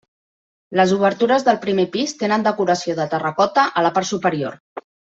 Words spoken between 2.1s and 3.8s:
tenen decoració de terracota